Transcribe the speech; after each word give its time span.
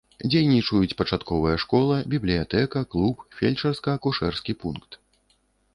Дзейнічаюць 0.31 0.97
пачатковая 1.01 1.57
школа, 1.63 1.95
бібліятэка, 2.15 2.79
клуб, 2.95 3.15
фельчарска-акушэрскі 3.39 4.53
пункт. 4.67 4.91